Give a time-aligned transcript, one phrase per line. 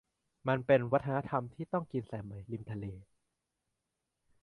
[0.47, 2.85] มันเป็นวัฒนธรรมที่ต้องกินสายไหมริมทะเล